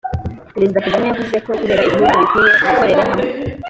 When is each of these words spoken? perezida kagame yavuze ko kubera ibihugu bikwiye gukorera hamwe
perezida 0.53 0.83
kagame 0.85 1.05
yavuze 1.07 1.37
ko 1.45 1.51
kubera 1.59 1.81
ibihugu 1.83 2.13
bikwiye 2.19 2.21
gukorera 2.59 3.01
hamwe 3.05 3.23